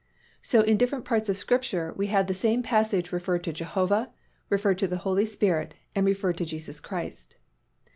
So 0.41 0.61
in 0.63 0.77
different 0.77 1.05
parts 1.05 1.29
of 1.29 1.37
Scripture, 1.37 1.93
we 1.95 2.07
have 2.07 2.25
the 2.25 2.33
same 2.33 2.63
passage 2.63 3.11
referred 3.11 3.43
to 3.43 3.53
Jehovah, 3.53 4.09
referred 4.49 4.79
to 4.79 4.87
the 4.87 4.97
Holy 5.05 5.27
Spirit, 5.27 5.75
and 5.93 6.07
referred 6.07 6.37
to 6.39 6.45
Jesus 6.45 6.79
Christ. 6.79 7.35